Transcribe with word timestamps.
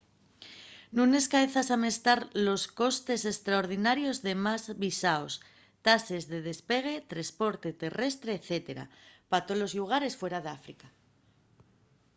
nun 0.95 1.09
escaezas 1.21 1.67
amestar 1.77 2.19
los 2.47 2.61
costes 2.81 3.21
estraordinarios 3.33 4.17
de 4.27 4.33
más 4.45 4.61
visaos 4.83 5.33
tases 5.87 6.23
de 6.31 6.39
despegue 6.49 6.95
tresporte 7.11 7.69
terrestre 7.83 8.31
etc. 8.37 8.49
pa 9.29 9.39
tolos 9.47 9.71
llugares 9.77 10.17
fuera 10.21 10.39
d’áfrica 10.45 10.87